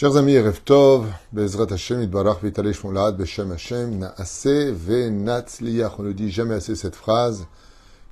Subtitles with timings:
[0.00, 5.98] Chers amis, Erev Tov, Bezrat Hashem, Idbarach, Vitale Shmolad, Beshem Hashem, Naase, Venatzliach.
[5.98, 7.48] On ne dit jamais assez cette phrase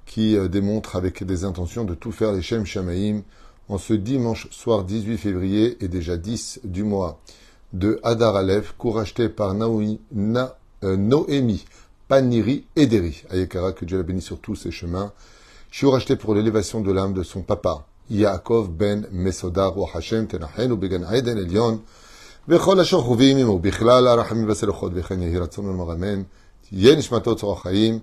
[0.04, 3.22] qui euh, démontre avec des intentions de tout faire les Shem Shamaim
[3.68, 7.20] en ce dimanche soir 18 février et déjà 10 du mois
[7.72, 9.00] de Hadar Aleph, cours
[9.36, 10.96] par Naomi, Na, euh,
[12.08, 13.22] Paniri Ederi.
[13.30, 15.12] Ayekara, que Dieu la bénisse sur tous ses chemins.
[15.70, 20.77] Shiur acheté pour l'élévation de l'âme de son papa, יעקב בן מסודר רוח השם תנחנו
[20.77, 21.77] בגן עדן עליון
[22.47, 26.23] וכל אשר חווים עמו בכלל הרחמים והסלחות וכן יהי רצון ולמר אמן
[26.69, 27.99] תהיה נשמתו צורך חיים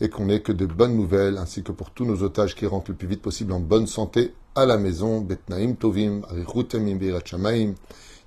[0.00, 2.90] et qu'on ait que de bonnes nouvelles ainsi que pour tous nos otages qui rentrent
[2.90, 7.26] le plus vite possible en bonne santé à la maison בתנאים טובים, אריכות ימים ויראת
[7.26, 7.74] שמיים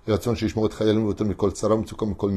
[0.07, 2.31] יהי רצון שישמור את חיילינו ואותנו מכל צרה ומצוקה ומכל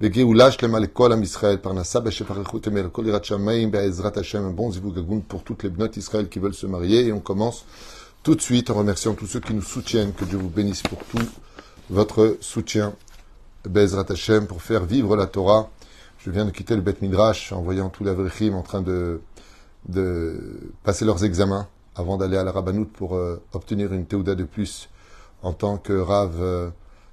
[0.00, 4.16] נגע ומחלה לגאולה שלמה לכל עם ישראל, פרנסה בשפע איכות ימי לכל יראת שמיים בעזרת
[4.16, 7.06] השם, un bon zivug agoun pour toutes les bnotes Israël qui veulent se marier.
[7.06, 7.64] Et on commence
[8.22, 10.98] tout de suite en remerciant tous ceux qui nous soutiennent, que Dieu vous bénisse pour
[11.04, 11.28] tout
[11.88, 12.92] votre soutien,
[13.64, 15.70] Bezrat Hashem, pour faire vivre la Torah.
[16.18, 19.20] Je viens de quitter le Bet Midrash en voyant tous les Avrechim en train de,
[19.88, 20.38] de
[20.84, 24.90] passer leurs examens avant d'aller à la Rabbanout pour euh, obtenir une Théouda de plus
[25.42, 26.68] en tant que Rav euh,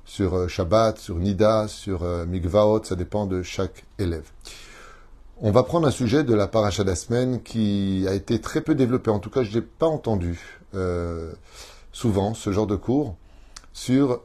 [0.09, 4.25] sur euh, Shabbat, sur Nida, sur euh, Mikvaot, ça dépend de chaque élève.
[5.41, 9.11] On va prendre un sujet de la paracha de qui a été très peu développé.
[9.11, 10.41] En tout cas, je n'ai pas entendu
[10.75, 11.33] euh,
[11.93, 13.17] souvent ce genre de cours
[13.73, 14.23] sur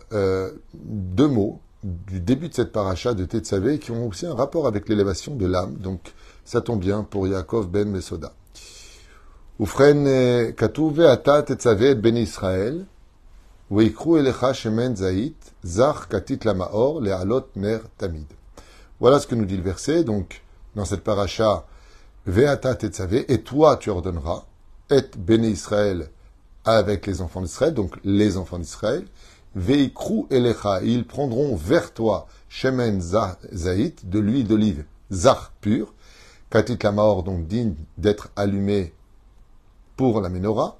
[0.74, 4.90] deux mots du début de cette paracha de Tetzavé qui ont aussi un rapport avec
[4.90, 5.76] l'élévation de l'âme.
[5.76, 6.14] Donc,
[6.46, 8.34] ça tombe bien pour Yaakov ben Mesoda.
[9.60, 12.86] Ufren euh, katuve ata Tetzavé ben Israël.
[13.70, 13.90] Voilà
[19.20, 20.42] ce que nous dit le verset, donc,
[20.76, 21.66] dans cette paracha,
[22.26, 24.46] Ve'ata tetzavé, et toi tu ordonneras,
[24.90, 26.10] et béné Israël
[26.66, 29.06] avec les enfants d'Israël, donc les enfants d'Israël,
[29.56, 35.94] Veikru elecha, ils prendront vers toi, shemen zaït, de l'huile d'olive, zach pur,
[36.50, 38.94] katit lamaor, donc digne d'être allumé
[39.96, 40.78] pour la menorah,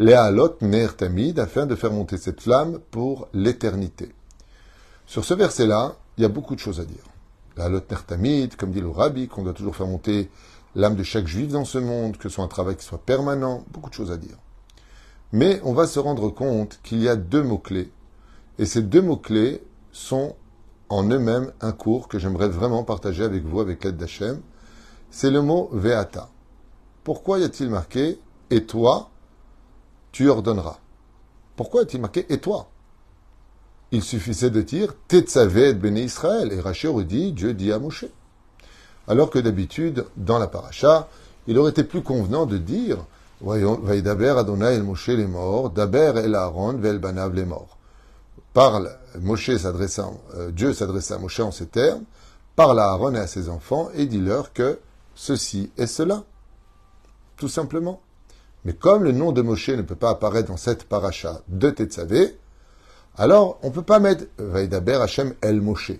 [0.00, 4.14] Léalot Ner Tamid, afin de faire monter cette flamme pour l'éternité.
[5.04, 7.04] Sur ce verset-là, il y a beaucoup de choses à dire.
[7.58, 10.30] Léalot Ner Tamid, comme dit le Rabbi, qu'on doit toujours faire monter
[10.74, 13.62] l'âme de chaque juif dans ce monde, que ce soit un travail qui soit permanent,
[13.72, 14.38] beaucoup de choses à dire.
[15.32, 17.92] Mais on va se rendre compte qu'il y a deux mots-clés.
[18.58, 19.62] Et ces deux mots-clés
[19.92, 20.34] sont
[20.88, 24.40] en eux-mêmes un cours que j'aimerais vraiment partager avec vous, avec l'aide d'Hachem.
[25.10, 26.30] C'est le mot Veata.
[27.04, 28.18] Pourquoi y a-t-il marqué
[28.48, 29.10] Et toi,
[30.12, 30.78] tu ordonneras.
[31.56, 32.68] Pourquoi est-il marqué et toi?
[33.92, 36.52] Il suffisait de dire Tetzavet béni Israël.
[36.52, 38.04] Et Rachel aurait dit Dieu dit à Moshe.
[39.08, 41.08] Alors que d'habitude, dans la paracha,
[41.46, 42.98] il aurait été plus convenant de dire
[43.40, 47.78] Vaïdaber Adonai el Moshe les morts, Daber el Aaron vel Banav les morts.
[48.52, 52.04] Parle, Moshe s'adressant, euh, Dieu s'adressa à Moshe en ces termes,
[52.56, 54.78] parle à Aaron et à ses enfants et dis-leur que
[55.14, 56.24] ceci et cela.
[57.36, 58.00] Tout simplement.
[58.64, 62.36] Mais comme le nom de Moshe ne peut pas apparaître dans cette paracha de Tetzavé,
[63.16, 65.92] alors on ne peut pas mettre Vaïdaber Hashem El Moshe,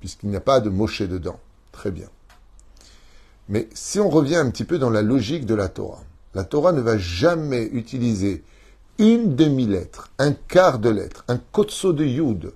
[0.00, 1.38] puisqu'il n'y a pas de Moshe dedans.
[1.72, 2.08] Très bien.
[3.48, 6.02] Mais si on revient un petit peu dans la logique de la Torah,
[6.34, 8.44] la Torah ne va jamais utiliser
[8.98, 12.52] une demi-lettre, un quart de lettre, un kotso de Yud,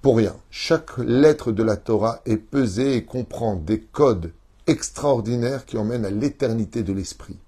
[0.00, 0.34] pour rien.
[0.50, 4.32] Chaque lettre de la Torah est pesée et comprend des codes
[4.66, 7.38] extraordinaires qui emmènent à l'éternité de l'esprit.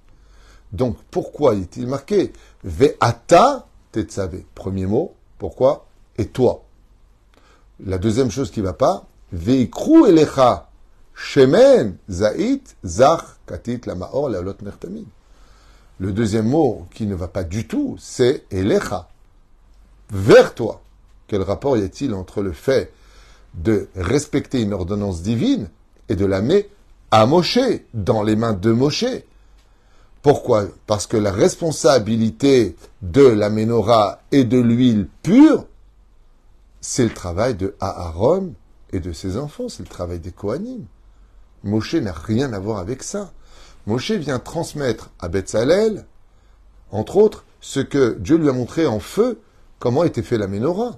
[0.75, 2.33] Donc, pourquoi est-il marqué
[2.65, 5.87] Ve'ata tetzavé Premier mot, pourquoi?
[6.19, 6.65] Et toi?
[7.87, 10.69] La deuxième chose qui ne va pas, Ve'ikru elecha
[11.15, 15.07] shemen zait zach katit la maor laolot nertamid.
[16.01, 19.09] Le deuxième mot qui ne va pas du tout, c'est elecha.
[20.11, 20.83] Vers toi.
[21.29, 22.93] Quel rapport y a-t-il entre le fait
[23.55, 25.69] de respecter une ordonnance divine
[26.09, 26.69] et de l'amener
[27.13, 27.61] à Moshe,
[27.95, 29.05] dans les mains de Moshe?
[30.25, 30.65] Pourquoi?
[30.87, 35.67] Parce que la responsabilité de la menorah et de l'huile pure,
[36.81, 38.55] c'est le travail de Aaron
[38.95, 40.87] et de ses enfants, c'est le travail des Kohanim.
[41.63, 43.33] Moshe n'a rien à voir avec ça.
[43.87, 46.07] Moshe vient transmettre à Betzalel,
[46.91, 49.43] entre autres, ce que Dieu lui a montré en feu,
[49.79, 50.97] comment était fait la menorah.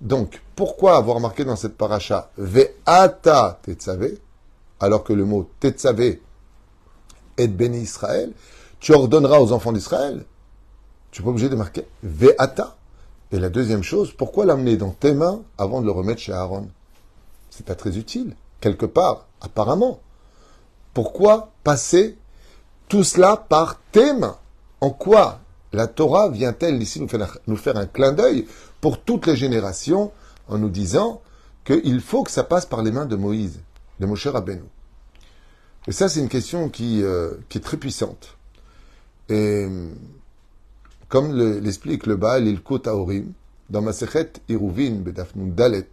[0.00, 4.18] Donc, pourquoi avoir marqué dans cette paracha Ve'ata Tetzavé,
[4.80, 6.22] alors que le mot Tetzavé
[7.38, 8.32] et béni Israël,
[8.80, 10.24] tu ordonneras aux enfants d'Israël.
[11.10, 12.76] Tu n'es pas obligé de marquer Ve'ata.
[13.32, 16.68] Et la deuxième chose, pourquoi l'amener dans tes mains avant de le remettre chez Aaron?
[17.50, 20.00] C'est pas très utile, quelque part, apparemment.
[20.94, 22.16] Pourquoi passer
[22.88, 24.36] tout cela par tes mains?
[24.80, 25.40] En quoi
[25.72, 27.00] La Torah vient-elle ici
[27.46, 28.46] nous faire, un clin d'œil
[28.80, 30.12] pour toutes les générations
[30.48, 31.20] en nous disant
[31.64, 33.58] qu'il faut que ça passe par les mains de Moïse,
[33.98, 34.62] de Moshe Rabbeinu?
[35.88, 38.36] Et ça, c'est une question qui, euh, qui est très puissante.
[39.28, 39.66] Et
[41.08, 43.32] comme l'explique le, Baal Ilkot Aorim,
[43.70, 45.88] dans ma Sechet Iruvin Bedafnun Dalet,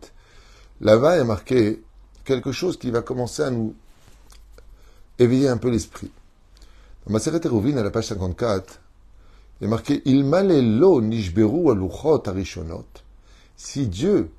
[0.82, 1.82] là-bas est marqué
[2.26, 3.76] quelque chose qui va commencer à nous
[5.20, 6.12] éveiller un peu l'esprit.
[7.06, 8.80] Dans ma Sechet Iruvin, à la page 54,
[9.62, 12.86] il est marqué Il lo nishberu aluchot arishonot.
[13.56, 14.32] Si Dieu,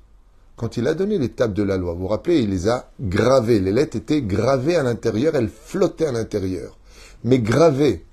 [0.55, 2.89] quand il a donné les tables de la loi, vous vous rappelez, il les a
[3.01, 3.59] gravées.
[3.59, 6.77] Les lettres étaient gravées à l'intérieur, elles flottaient à l'intérieur.
[7.23, 8.05] Mais gravées,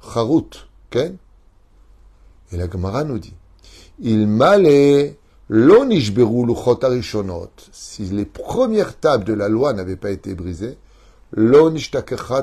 [0.00, 1.16] charut, ken,
[2.52, 3.34] et la Gemara nous dit,
[3.98, 5.16] il m'allait
[5.48, 7.50] luchot arishonot.
[7.72, 10.76] Si les premières tables de la loi n'avaient pas été brisées,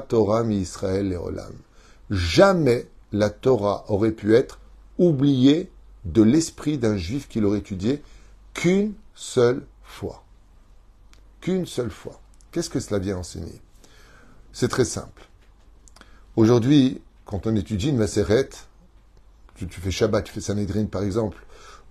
[0.08, 1.54] Torah mi Israël leolam.
[2.10, 4.60] Jamais la Torah aurait pu être
[4.98, 5.70] oubliée
[6.06, 8.02] de l'esprit d'un juif qui l'aurait étudié
[8.54, 10.24] qu'une seule fois.
[11.42, 12.22] Qu'une seule fois.
[12.52, 13.62] Qu'est-ce que cela vient enseigner?
[14.54, 15.28] C'est très simple.
[16.38, 18.68] Aujourd'hui, quand on étudie une macérette,
[19.56, 21.38] tu, tu, fais Shabbat, tu fais Sanhedrin par exemple,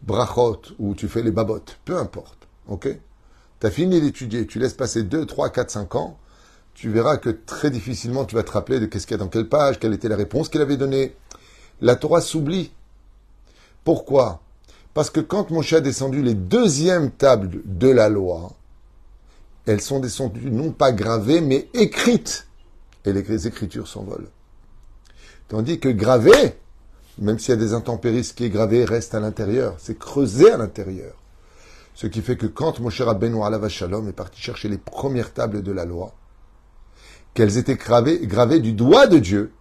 [0.03, 2.49] Brachot, ou tu fais les Babot, peu importe.
[2.67, 2.89] Ok?
[3.61, 6.19] Tu as fini d'étudier, tu laisses passer 2, 3, 4, 5 ans,
[6.73, 9.29] tu verras que très difficilement tu vas te rappeler de qu'est-ce qu'il y a dans
[9.29, 11.15] quelle page, quelle était la réponse qu'il avait donnée.
[11.83, 12.73] La Torah s'oublie.
[13.85, 14.41] Pourquoi?
[14.99, 18.51] Parce que quand Moshe a descendu les deuxièmes tables de la loi,
[19.65, 22.49] elles sont descendues non pas gravées, mais écrites.
[23.05, 24.27] Et les écritures s'envolent.
[25.47, 26.59] Tandis que gravées,
[27.17, 29.77] même s'il y a des intempéries, ce qui est gravé reste à l'intérieur.
[29.79, 31.15] C'est creusé à l'intérieur.
[31.95, 35.63] Ce qui fait que quand Moshe Rabbeinu Alav Shalom est parti chercher les premières tables
[35.63, 36.13] de la loi,
[37.35, 39.53] qu'elles étaient gravées, gravées du doigt de Dieu,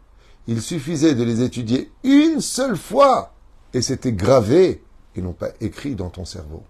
[0.47, 3.35] il suffisait de les étudier une seule fois
[3.75, 4.81] et c'était gravé
[5.17, 6.63] et non pas écrit dans ton cerveau.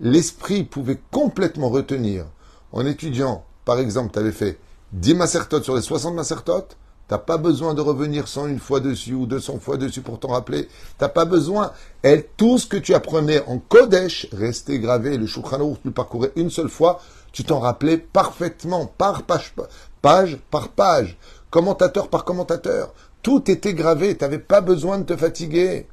[0.00, 2.26] L'esprit pouvait complètement retenir
[2.72, 4.58] en étudiant, par exemple, tu avais fait
[4.92, 6.76] 10 macertotes sur les 60 macertotes,
[7.08, 10.68] T'as pas besoin de revenir 101 fois dessus ou 200 fois dessus pour t'en rappeler.
[10.98, 11.70] T'as pas besoin.
[12.02, 15.16] Et tout ce que tu apprenais en Kodesh restait gravé.
[15.16, 17.00] Le Shulchan tu le parcourais une seule fois,
[17.30, 19.54] tu t'en rappelais parfaitement, par page,
[20.02, 21.16] page par page,
[21.50, 22.92] commentateur par commentateur.
[23.22, 24.16] Tout était gravé.
[24.16, 25.86] T'avais pas besoin de te fatiguer.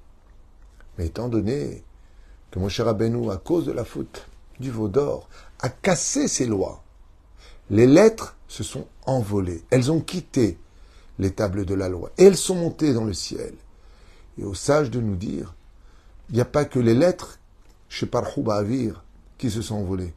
[0.97, 1.83] Mais étant donné
[2.51, 4.27] que mon cher Abenou, à cause de la faute
[4.59, 5.27] du veau d'or,
[5.59, 6.83] a cassé ses lois,
[7.69, 9.63] les lettres se sont envolées.
[9.71, 10.57] Elles ont quitté
[11.19, 12.11] les tables de la loi.
[12.17, 13.53] Et elles sont montées dans le ciel.
[14.37, 15.55] Et aux sages de nous dire,
[16.29, 17.39] il n'y a pas que les lettres
[17.89, 18.09] chez
[18.49, 19.03] Avir
[19.37, 20.13] qui se sont envolées.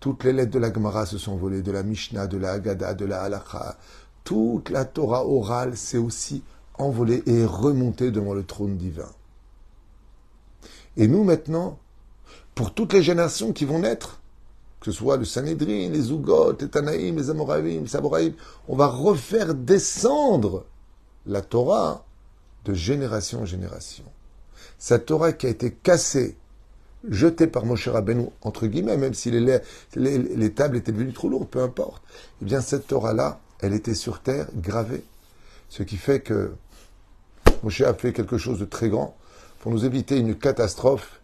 [0.00, 2.94] Toutes les lettres de la Gemara se sont envolées, de la Mishnah, de la Haggadah,
[2.94, 3.76] de la Halakha.
[4.22, 6.42] Toute la Torah orale s'est aussi
[6.74, 9.08] envolée et remontée devant le trône divin.
[10.96, 11.78] Et nous maintenant,
[12.54, 14.20] pour toutes les générations qui vont naître,
[14.80, 18.34] que ce soit le Sanhedrin, les Zougot, les Tanaïm, les Amoravim, les Saboraïm,
[18.68, 20.66] on va refaire descendre
[21.26, 22.04] la Torah
[22.64, 24.04] de génération en génération.
[24.78, 26.36] Cette Torah qui a été cassée,
[27.08, 29.60] jetée par Moshe Rabbeinu, entre guillemets, même si les,
[29.96, 32.02] les, tables étaient devenues trop lourdes, peu importe,
[32.42, 35.04] eh bien cette Torah-là, elle était sur terre, gravée.
[35.68, 36.52] Ce qui fait que
[37.62, 39.16] Moshe a fait quelque chose de très grand.
[39.64, 41.22] Pour nous éviter une catastrophe,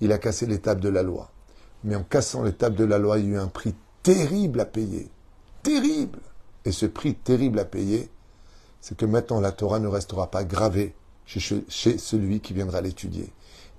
[0.00, 1.32] il a cassé tables de la loi.
[1.82, 4.64] Mais en cassant tables de la loi, il y a eu un prix terrible à
[4.64, 5.10] payer.
[5.64, 6.20] Terrible.
[6.64, 8.08] Et ce prix terrible à payer,
[8.80, 10.94] c'est que maintenant la Torah ne restera pas gravée
[11.26, 13.32] chez, chez celui qui viendra l'étudier.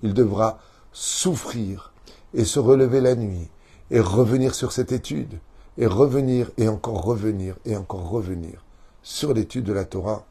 [0.04, 0.60] Il devra
[0.92, 1.94] souffrir
[2.34, 3.50] et se relever la nuit
[3.92, 5.40] et revenir sur cette étude
[5.78, 8.66] et revenir et encore revenir et encore revenir
[9.04, 10.26] sur l'étude de la Torah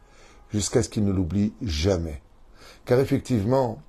[0.50, 2.20] jusqu'à ce qu'il ne l'oublie jamais.
[2.84, 3.82] Car effectivement,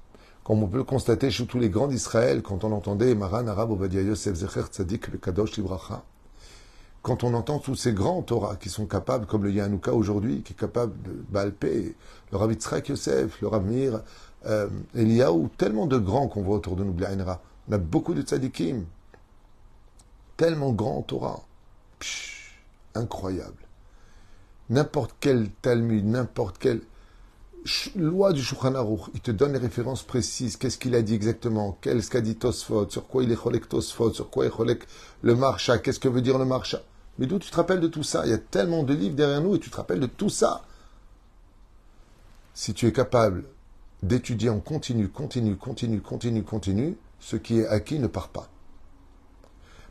[0.44, 3.72] comme on peut le constater chez tous les grands d'Israël, quand on entendait Maran Arab
[3.72, 6.04] Obadiah Yosef Zecher Tzadik Kadosh Libracha,
[7.02, 10.54] quand on entend tous ces grands Torah qui sont capables, comme le Yanouka aujourd'hui, qui
[10.54, 11.96] est capable de Balpé,
[12.32, 12.54] le Rav
[12.88, 14.02] Yosef, le Rav Mir,
[14.46, 16.96] euh, Eliaou, tellement de grands qu'on voit autour de nous,
[17.70, 18.86] On a beaucoup de tzadikim.
[20.38, 21.42] Tellement grands Torah.
[22.94, 23.68] incroyable.
[24.70, 26.82] N'importe quel Talmud, n'importe quel
[27.96, 28.74] loi du Shulchan
[29.14, 32.90] il te donne les références précises, qu'est-ce qu'il a dit exactement, qu'est-ce qu'a dit Tosfot,
[32.90, 34.84] sur quoi il est cholek Tosfot, sur quoi il est cholek
[35.22, 36.82] le marcha, qu'est-ce que veut dire le marcha.
[37.20, 38.26] Mais d'où tu te rappelles de tout ça?
[38.26, 40.64] Il y a tellement de livres derrière nous et tu te rappelles de tout ça.
[42.54, 43.44] Si tu es capable
[44.02, 48.50] d'étudier en continu, continu, continu, continu, continu, ce qui est acquis ne part pas.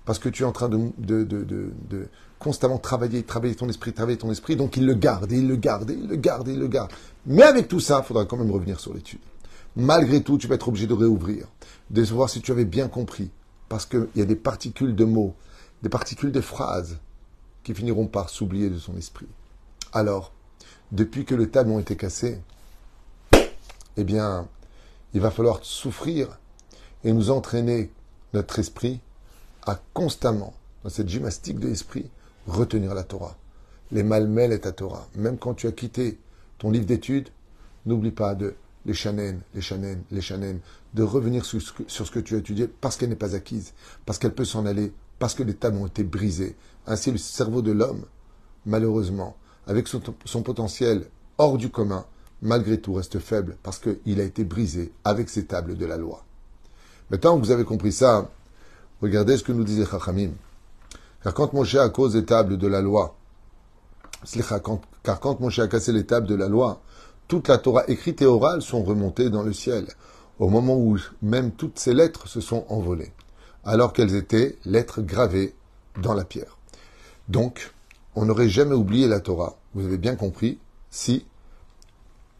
[0.04, 4.56] Parce que tu es en train de, constamment travailler, travailler ton esprit, travailler ton esprit,
[4.56, 6.90] donc il le garde, il le garde, il le garde, il le garde.
[7.26, 9.20] Mais avec tout ça, il faudra quand même revenir sur l'étude.
[9.76, 11.46] Malgré tout, tu vas être obligé de réouvrir,
[11.90, 13.30] de voir si tu avais bien compris,
[13.68, 15.34] parce qu'il y a des particules de mots,
[15.82, 16.98] des particules de phrases
[17.62, 19.28] qui finiront par s'oublier de son esprit.
[19.92, 20.32] Alors,
[20.92, 22.40] depuis que le table ont été cassé,
[23.96, 24.48] eh bien,
[25.14, 26.38] il va falloir souffrir
[27.04, 27.92] et nous entraîner
[28.32, 29.00] notre esprit
[29.66, 32.10] à constamment, dans cette gymnastique de l'esprit,
[32.46, 33.36] retenir la Torah.
[33.92, 35.08] Les malmels est ta Torah.
[35.16, 36.18] Même quand tu as quitté
[36.58, 37.28] ton livre d'études,
[37.86, 38.54] n'oublie pas de
[38.86, 40.60] les chanènes, les chanènes, les chanènes,
[40.94, 43.72] de revenir sur ce, que, tu as étudié parce qu'elle n'est pas acquise,
[44.06, 46.56] parce qu'elle peut s'en aller, parce que les tables ont été brisées.
[46.86, 48.04] Ainsi, le cerveau de l'homme,
[48.64, 49.36] malheureusement,
[49.66, 51.06] avec son, son, potentiel
[51.38, 52.06] hors du commun,
[52.42, 56.24] malgré tout reste faible parce qu'il a été brisé avec ces tables de la loi.
[57.10, 58.30] Maintenant que vous avez compris ça,
[59.02, 60.32] regardez ce que nous disait Chachamim.
[61.22, 63.16] Car quand Moshe a cause des tables de la loi,
[65.02, 66.80] car quand Moshe a cassé les tables de la loi,
[67.28, 69.86] toute la Torah écrite et orale sont remontées dans le ciel,
[70.38, 73.12] au moment où même toutes ces lettres se sont envolées,
[73.64, 75.54] alors qu'elles étaient lettres gravées
[76.00, 76.56] dans la pierre.
[77.28, 77.72] Donc,
[78.16, 80.58] on n'aurait jamais oublié la Torah, vous avez bien compris,
[80.90, 81.26] si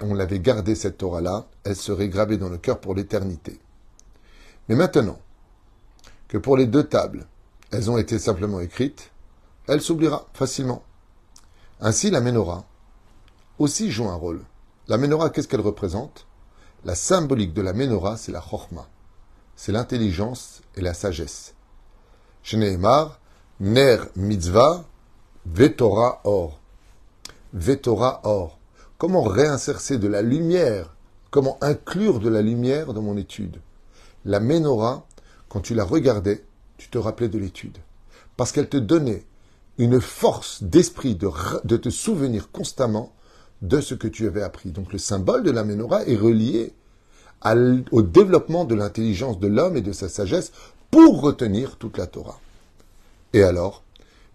[0.00, 3.60] on l'avait gardée cette Torah-là, elle serait gravée dans le cœur pour l'éternité.
[4.68, 5.18] Mais maintenant
[6.30, 7.26] que pour les deux tables,
[7.72, 9.10] elles ont été simplement écrites,
[9.66, 10.84] elle s'oubliera facilement.
[11.80, 12.64] Ainsi, la menorah
[13.58, 14.40] aussi joue un rôle.
[14.86, 16.26] La menorah, qu'est-ce qu'elle représente?
[16.84, 18.86] La symbolique de la menorah, c'est la chorma.
[19.56, 21.54] C'est l'intelligence et la sagesse.
[22.44, 23.18] Shneemar,
[23.58, 24.84] ner mitzvah,
[25.44, 26.60] vetora or.
[27.52, 28.56] Vetora or.
[28.98, 30.94] Comment réinsérer de la lumière
[31.30, 33.60] Comment inclure de la lumière dans mon étude?
[34.24, 35.04] La menorah,
[35.50, 36.42] quand tu la regardais,
[36.78, 37.76] tu te rappelais de l'étude.
[38.38, 39.26] Parce qu'elle te donnait
[39.76, 43.12] une force d'esprit de, te souvenir constamment
[43.60, 44.70] de ce que tu avais appris.
[44.70, 46.72] Donc le symbole de la menorah est relié
[47.90, 50.52] au développement de l'intelligence de l'homme et de sa sagesse
[50.90, 52.38] pour retenir toute la Torah.
[53.32, 53.82] Et alors,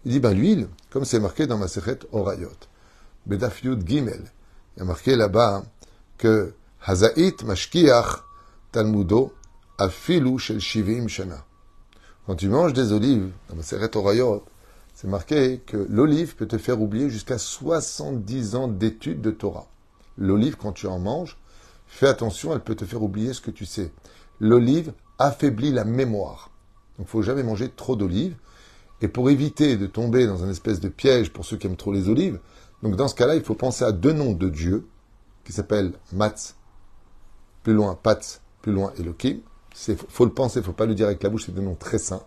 [0.04, 2.50] il dit, ben l'huile, comme c'est marqué dans ma séchette Orayot,
[3.26, 4.22] Bedaf Gimel,
[4.76, 5.64] il a marqué là-bas
[6.18, 6.52] que
[6.84, 8.22] Hazait Mashkiach
[8.72, 9.32] Talmudo
[9.78, 11.44] Afilu Shel Shivim Shana.
[12.26, 17.36] Quand tu manges des olives, dans c'est marqué que l'olive peut te faire oublier jusqu'à
[17.36, 19.68] 70 ans d'études de Torah.
[20.16, 21.36] L'olive, quand tu en manges,
[21.86, 23.92] fais attention, elle peut te faire oublier ce que tu sais.
[24.40, 26.50] L'olive affaiblit la mémoire.
[26.96, 28.36] Donc, il faut jamais manger trop d'olives.
[29.02, 31.92] Et pour éviter de tomber dans un espèce de piège pour ceux qui aiment trop
[31.92, 32.40] les olives,
[32.82, 34.88] donc dans ce cas-là, il faut penser à deux noms de Dieu,
[35.44, 36.56] qui s'appellent Matz,
[37.62, 39.40] plus loin Patz, plus loin Elohim.
[39.88, 41.74] Il faut le penser, il faut pas le dire avec la bouche, c'est des noms
[41.74, 42.22] très saints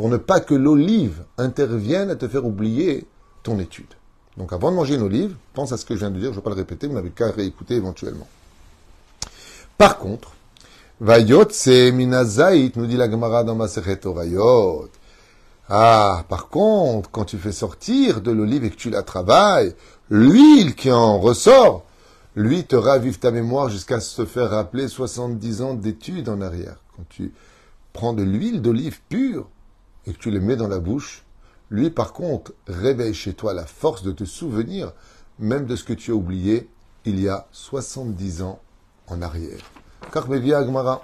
[0.00, 3.06] pour ne pas que l'olive intervienne à te faire oublier
[3.42, 3.92] ton étude.
[4.38, 6.30] Donc avant de manger une olive, pense à ce que je viens de dire, je
[6.30, 8.26] ne vais pas le répéter, vous n'avez qu'à réécouter éventuellement.
[9.76, 10.32] Par contre,
[11.00, 14.88] Vayot c'est minazait, nous dit la Gemara dans Masechet Vayot.
[15.68, 19.74] Ah, par contre, quand tu fais sortir de l'olive et que tu la travailles,
[20.08, 21.84] l'huile qui en ressort,
[22.36, 26.76] lui te ravive ta mémoire jusqu'à se faire rappeler 70 ans d'études en arrière.
[26.96, 27.32] Quand tu
[27.92, 29.48] prends de l'huile d'olive pure,
[30.06, 31.24] et que tu les mets dans la bouche,
[31.70, 34.92] lui par contre réveille chez toi la force de te souvenir
[35.38, 36.68] même de ce que tu as oublié
[37.04, 38.60] il y a 70 ans
[39.06, 39.60] en arrière.
[40.12, 41.02] Car Agmara,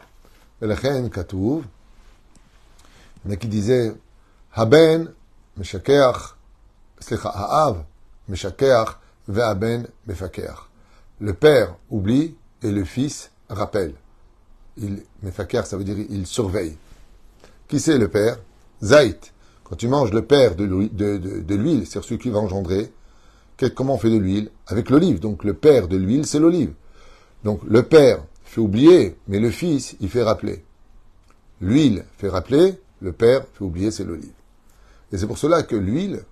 [1.12, 1.64] Katouv,
[3.25, 3.95] il y en a qui disaient
[4.54, 5.12] Haben,
[5.56, 6.37] Meshakeach,
[6.99, 7.85] Slecha Ha'av,
[8.28, 10.68] Meshakeach, Ve'aben, Mefakeach.
[11.20, 13.94] Le père oublie et le fils rappelle.
[14.76, 16.76] Il, Mefakeach, ça veut dire il surveille.
[17.68, 18.38] Qui c'est le père?
[18.82, 19.18] Zait,
[19.64, 22.92] quand tu manges le père de l'huile, de, c'est celui qui va engendrer,
[23.75, 24.50] comment on fait de l'huile?
[24.66, 25.18] Avec l'olive.
[25.18, 26.75] Donc le père de l'huile, c'est l'olive.
[27.44, 30.64] Donc le père fait oublier, mais le fils, il fait rappeler.
[31.61, 34.32] L'huile fait rappeler, le père fait oublier, c'est l'olive.
[35.12, 36.25] Et c'est pour cela que l'huile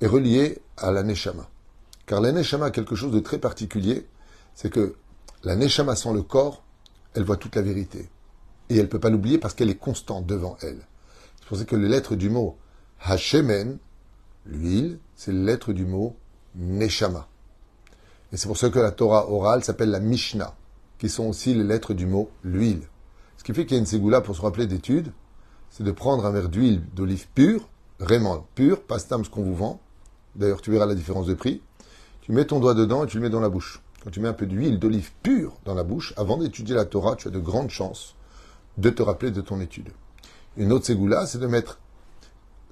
[0.00, 1.48] est reliée à la neshama.
[2.06, 4.06] Car la neshama a quelque chose de très particulier,
[4.54, 4.96] c'est que
[5.42, 6.62] la neshama sans le corps,
[7.14, 8.08] elle voit toute la vérité.
[8.68, 10.86] Et elle ne peut pas l'oublier parce qu'elle est constante devant elle.
[11.38, 12.56] C'est pour ça que les lettres du mot
[13.00, 13.78] Hashemen,
[14.46, 16.16] l'huile, c'est les lettres du mot
[16.54, 17.28] Neshama.
[18.32, 20.54] Et c'est pour ça que la Torah orale s'appelle la Mishnah,
[20.98, 22.82] qui sont aussi les lettres du mot l'huile.
[23.36, 25.12] Ce qui fait qu'il y a une ségoula pour se rappeler d'études,
[25.70, 27.68] c'est de prendre un verre d'huile d'olive pure,
[27.98, 29.80] vraiment pure, pas ce qu'on vous vend.
[30.34, 31.62] D'ailleurs, tu verras la différence de prix.
[32.24, 33.82] Tu mets ton doigt dedans et tu le mets dans la bouche.
[34.02, 37.16] Quand tu mets un peu d'huile d'olive pure dans la bouche, avant d'étudier la Torah,
[37.16, 38.14] tu as de grandes chances
[38.78, 39.90] de te rappeler de ton étude.
[40.56, 41.78] Une autre ségoula, c'est de mettre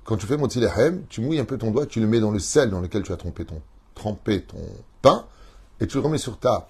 [0.04, 2.38] quand tu fais Motilehem, tu mouilles un peu ton doigt, tu le mets dans le
[2.38, 3.61] sel dans lequel tu as trempé ton,
[5.00, 5.26] pain,
[5.80, 6.68] et tu le remets sur ta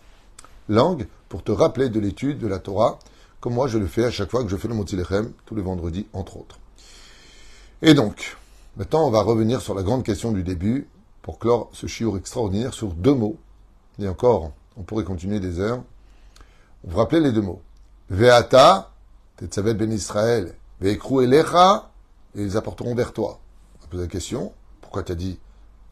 [0.68, 2.98] langue pour te rappeler de l'étude de la Torah,
[3.40, 5.62] comme moi je le fais à chaque fois que je fais le Motilechem, tous les
[5.62, 6.58] vendredis, entre autres.
[7.80, 8.36] Et donc,
[8.76, 10.88] maintenant on va revenir sur la grande question du début,
[11.22, 13.38] pour clore ce chiour extraordinaire sur deux mots.
[13.98, 15.82] Et encore, on pourrait continuer des heures.
[16.84, 17.62] Vous rappelez les deux mots.
[18.10, 18.92] Veata,
[19.36, 21.90] Tetzavet ben Israël, Veekru elecha,
[22.34, 23.40] et ils apporteront vers toi.
[23.84, 25.38] On pose la question, pourquoi tu as dit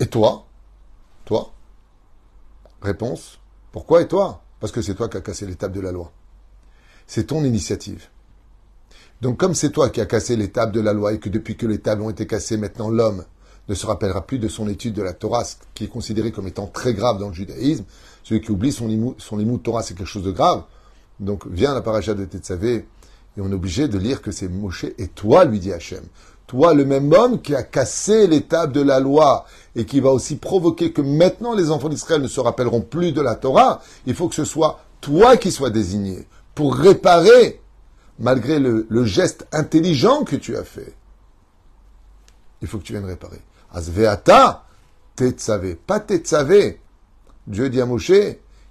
[0.00, 0.46] et toi?
[1.24, 1.52] Toi?
[2.82, 3.38] Réponse,
[3.72, 4.42] pourquoi et toi?
[4.58, 6.10] Parce que c'est toi qui as cassé l'étape de la loi.
[7.06, 8.08] C'est ton initiative.
[9.20, 11.66] Donc comme c'est toi qui as cassé l'étape de la loi et que depuis que
[11.66, 13.24] les tables ont été cassées, maintenant l'homme
[13.70, 16.66] ne se rappellera plus de son étude de la Torah, qui est considéré comme étant
[16.66, 17.84] très grave dans le judaïsme.
[18.24, 20.64] Celui qui oublie son limou, son de Torah, c'est quelque chose de grave.
[21.20, 24.86] Donc vient la paracha de Tetzavé, et on est obligé de lire que c'est Moshe
[24.98, 26.02] et toi, lui dit Hachem.
[26.48, 29.46] Toi, le même homme qui a cassé l'étape de la loi
[29.76, 33.20] et qui va aussi provoquer que maintenant les enfants d'Israël ne se rappelleront plus de
[33.20, 37.60] la Torah, il faut que ce soit toi qui sois désigné pour réparer,
[38.18, 40.92] malgré le geste intelligent que tu as fait.
[42.62, 43.40] Il faut que tu viennes réparer.
[43.72, 44.64] Asveata,
[45.16, 45.74] tetzavé.
[45.74, 46.80] Pas tetzavé.
[47.46, 48.12] Dieu dit à Moshe,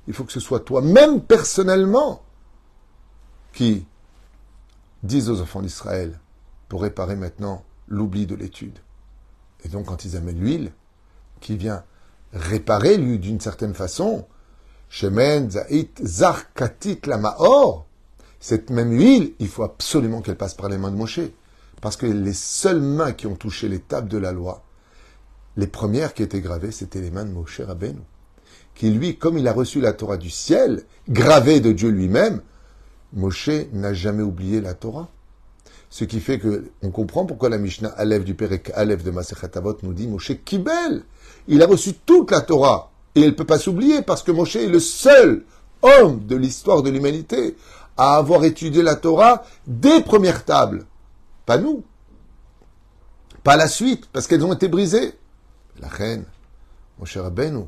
[0.07, 2.23] il faut que ce soit toi-même personnellement
[3.53, 3.85] qui
[5.03, 6.19] dise aux enfants d'Israël
[6.67, 8.79] pour réparer maintenant l'oubli de l'étude.
[9.63, 10.71] Et donc quand ils amènent l'huile,
[11.39, 11.83] qui vient
[12.33, 14.27] réparer lui d'une certaine façon,
[14.89, 17.85] Shemen, Zait, Zarkatit, la Maor,
[18.39, 21.19] cette même huile, il faut absolument qu'elle passe par les mains de Moshe.
[21.81, 24.63] Parce que les seules mains qui ont touché les tables de la loi,
[25.59, 27.99] les premières qui étaient gravées, c'était les mains de Moshe Rabbeinu,
[28.75, 32.41] qui lui, comme il a reçu la Torah du ciel, gravée de Dieu lui-même,
[33.13, 35.09] Moshe n'a jamais oublié la Torah.
[35.89, 39.49] Ce qui fait que on comprend pourquoi la Mishnah Aleph du Perek Aleph de Masechet
[39.83, 41.03] nous dit Moshe Kibel.
[41.47, 42.91] Il a reçu toute la Torah.
[43.15, 45.43] Et elle ne peut pas s'oublier parce que Moshe est le seul
[45.81, 47.55] homme de l'histoire de l'humanité
[47.97, 50.85] à avoir étudié la Torah des premières tables.
[51.47, 51.83] Pas nous.
[53.43, 55.15] Pas la suite, parce qu'elles ont été brisées
[55.79, 56.25] la reine,
[56.97, 57.65] mon cher Rabbeinu,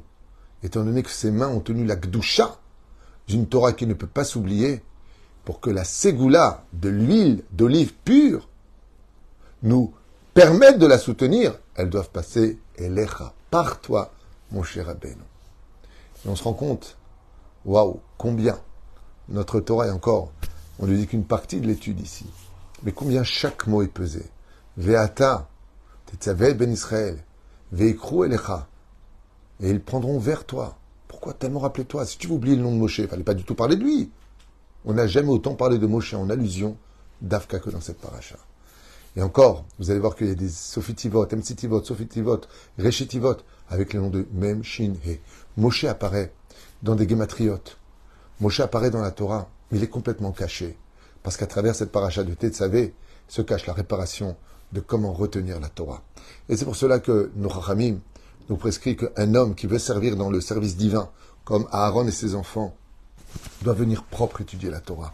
[0.63, 2.58] étant donné que ses mains ont tenu la Gdusha
[3.28, 4.84] d'une Torah qui ne peut pas s'oublier,
[5.45, 8.47] pour que la ségoula de l'huile d'olive pure
[9.63, 9.93] nous
[10.34, 14.12] permette de la soutenir, elles doivent passer Elecha, par toi,
[14.52, 15.24] mon cher Rabbeinu.
[16.26, 16.97] Et on se rend compte,
[17.65, 18.60] waouh, combien
[19.30, 20.32] notre Torah est encore,
[20.80, 22.26] on ne dit qu'une partie de l'étude ici,
[22.84, 24.26] mais combien chaque mot est pesé.
[24.78, 25.47] Veata,
[26.06, 27.24] Tetzavet ben Israël,
[27.71, 28.67] Veikru Elecha.
[29.62, 30.77] Et ils prendront vers toi.
[31.07, 33.34] Pourquoi tellement rappeler toi Si tu veux oublier le nom de Moshe, il fallait pas
[33.34, 34.12] du tout parler de lui.
[34.86, 36.77] On n'a jamais autant parlé de Moshe en allusion
[37.21, 38.38] d'Afka que dans cette paracha.
[39.15, 42.41] Et encore, vous allez voir qu'il y a des Sofitivot, Emsitivot, Sofitivot,
[42.79, 43.38] Reshitivot,
[43.69, 45.19] avec le nom de Mem, Shin, He.
[45.57, 46.34] Moshe apparaît
[46.81, 47.60] dans des Gematriot.
[48.39, 50.77] Moshe apparaît dans la Torah, mais il est complètement caché.
[51.23, 52.93] Parce qu'à travers cette paracha de Tetzavé
[53.27, 54.36] se cache la réparation
[54.71, 56.01] de comment retenir la Torah.
[56.49, 57.99] Et c'est pour cela que nos Rachamim
[58.49, 61.10] nous prescrit qu'un homme qui veut servir dans le service divin,
[61.43, 62.75] comme Aaron et ses enfants,
[63.62, 65.13] doit venir propre étudier la Torah,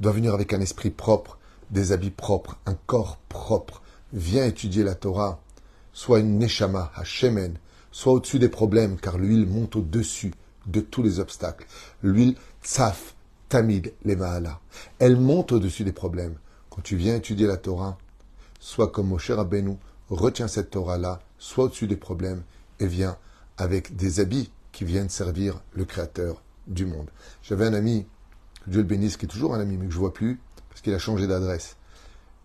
[0.00, 1.38] doit venir avec un esprit propre,
[1.70, 5.40] des habits propres, un corps propre, vient étudier la Torah,
[5.92, 7.58] soit une neshama, shemen,
[7.90, 10.34] soit au-dessus des problèmes, car l'huile monte au-dessus
[10.66, 11.66] de tous les obstacles.
[12.02, 13.14] L'huile tsaf,
[13.48, 14.60] tamid, les mahala.
[14.98, 16.34] Elle monte au-dessus des problèmes.
[16.70, 17.96] Quand tu viens étudier la Torah,
[18.66, 19.76] soit comme Moshe Rabbeinu,
[20.10, 22.42] retiens cette Torah-là, soit au-dessus des problèmes,
[22.80, 23.16] et viens
[23.58, 27.08] avec des habits qui viennent servir le Créateur du monde.
[27.44, 28.06] J'avais un ami,
[28.66, 30.92] Dieu le bénisse, qui est toujours un ami, mais que je vois plus, parce qu'il
[30.94, 31.76] a changé d'adresse.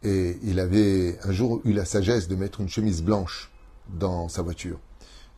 [0.03, 3.51] Et il avait un jour eu la sagesse de mettre une chemise blanche
[3.89, 4.79] dans sa voiture.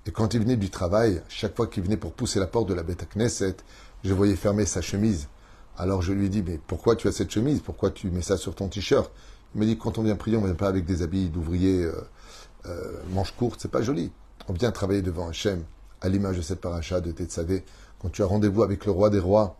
[0.05, 2.73] Et quand il venait du travail, chaque fois qu'il venait pour pousser la porte de
[2.73, 3.55] la bête à Knesset,
[4.03, 5.29] je voyais fermer sa chemise.
[5.77, 7.61] Alors je lui dit, mais pourquoi tu as cette chemise?
[7.61, 9.09] Pourquoi tu mets ça sur ton t-shirt?
[9.53, 11.83] Il m'a dit, quand on vient prier, on ne vient pas avec des habits d'ouvrier
[11.83, 11.93] euh,
[12.65, 14.11] euh, manches courtes, c'est pas joli.
[14.47, 15.63] On vient travailler devant Hachem,
[16.01, 17.63] à l'image de cette paracha de Tetzavé.
[17.99, 19.57] Quand tu as rendez-vous avec le roi des rois,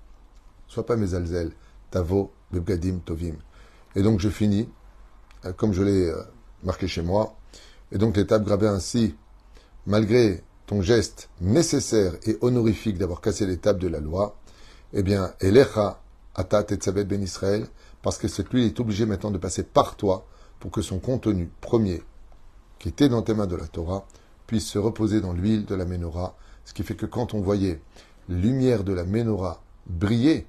[0.67, 1.51] sois pas mes alzel,
[1.91, 3.35] tavo, bebgadim, tovim.
[3.95, 4.67] Et donc je finis,
[5.45, 6.11] euh, comme je l'ai
[6.63, 7.35] marqué chez moi.
[7.91, 9.15] Et donc l'étape gravée ainsi,
[9.85, 14.35] malgré ton geste nécessaire et honorifique d'avoir cassé l'étape de la loi,
[14.93, 16.01] eh bien, Elecha,
[16.35, 17.67] Atat et ben Israël,
[18.03, 20.27] parce que cette huile est obligée maintenant de passer par toi
[20.59, 22.03] pour que son contenu premier,
[22.77, 24.05] qui était dans tes mains de la Torah,
[24.45, 26.35] puisse se reposer dans l'huile de la menorah,
[26.65, 27.81] ce qui fait que quand on voyait
[28.29, 30.45] la lumière de la menorah briller,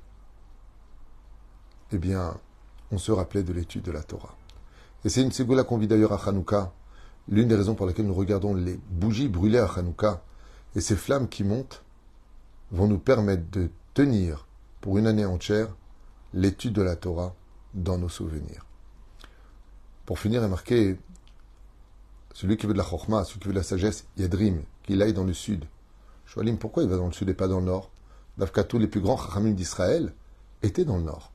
[1.92, 2.36] eh bien,
[2.90, 4.36] on se rappelait de l'étude de la Torah.
[5.04, 6.72] Et c'est une ségoula qu'on vit d'ailleurs à Hanouka,
[7.28, 10.22] l'une des raisons pour lesquelles nous regardons les bougies brûlées à Hanouka.
[10.74, 11.84] Et ces flammes qui montent
[12.72, 14.48] vont nous permettre de tenir
[14.80, 15.68] pour une année entière
[16.32, 17.34] l'étude de la Torah
[17.74, 18.64] dans nos souvenirs.
[20.06, 20.98] Pour finir, remarquez,
[22.32, 25.12] celui qui veut de la chorma, celui qui veut de la sagesse, Yadrim, qu'il aille
[25.12, 25.64] dans le sud.
[26.26, 27.90] Shoalim, pourquoi il va dans le sud et pas dans le nord?
[28.68, 30.12] Tous les plus grands chachamim d'Israël,
[30.62, 31.30] étaient dans le nord.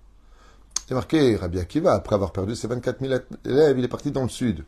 [0.88, 4.23] C'est marqué, Rabbi Akiva, après avoir perdu ses 24 000 élèves, il est parti dans
[4.23, 4.65] le sud.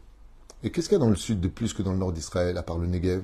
[0.64, 2.58] Et qu'est-ce qu'il y a dans le sud de plus que dans le nord d'Israël,
[2.58, 3.24] à part le Negev?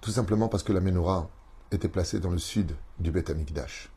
[0.00, 1.28] Tout simplement parce que la menorah
[1.70, 3.90] était placée dans le sud du Beth Amikdash.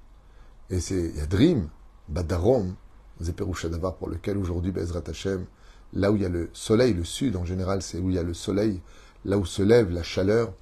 [0.69, 1.69] Et c'est Yadrim,
[2.09, 2.75] Badarom,
[3.21, 5.45] Zeperushadavar, pour lequel aujourd'hui, Bezrat Hashem,
[5.93, 8.19] là où il y a le soleil, le sud en général, c'est où il y
[8.19, 8.81] a le soleil,
[9.25, 10.53] là où se lève la chaleur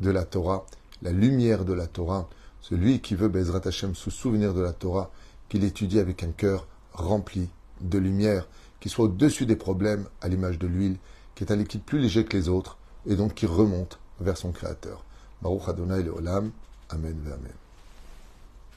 [0.00, 0.66] de la Torah,
[1.02, 2.28] la lumière de la Torah,
[2.60, 5.10] celui qui veut Bezrat Hashem se souvenir de la Torah,
[5.48, 7.48] qu'il étudie avec un cœur rempli
[7.80, 8.48] de lumière,
[8.80, 10.96] qui soit au-dessus des problèmes, à l'image de l'huile,
[11.34, 14.52] qui est un liquide plus léger que les autres, et donc qui remonte vers son
[14.52, 15.04] Créateur.
[15.40, 16.52] Baruch Adonai Leolam.
[16.90, 17.16] Amen.
[17.26, 17.61] Amen.